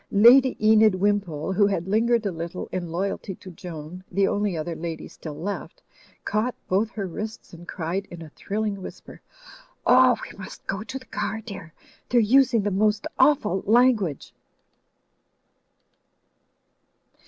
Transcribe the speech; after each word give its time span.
Lady 0.11 0.57
Enid 0.59 0.95
Wimpole, 0.95 1.53
who 1.53 1.67
had 1.67 1.87
lingered 1.87 2.25
a 2.25 2.31
little 2.31 2.67
in 2.71 2.89
loyalty 2.91 3.35
to 3.35 3.51
Joan, 3.51 4.03
the 4.11 4.27
only 4.27 4.57
other 4.57 4.75
lady 4.75 5.07
still 5.07 5.39
left, 5.39 5.83
caught 6.25 6.55
both 6.67 6.89
her 6.89 7.05
wrists 7.05 7.53
and 7.53 7.67
cried 7.67 8.07
in 8.09 8.23
a 8.23 8.31
thrilling 8.31 8.81
whisper, 8.81 9.21
"Oh, 9.85 10.17
we 10.23 10.35
must 10.39 10.65
go 10.65 10.81
to 10.81 10.97
the 10.97 11.05
car, 11.05 11.41
dear 11.41 11.71
I 11.77 11.85
They're 12.09 12.19
using 12.19 12.63
the 12.63 12.71
most 12.71 13.05
awful 13.19 13.61
language 13.67 14.33